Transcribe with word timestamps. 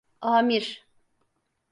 Amir. 0.31 0.65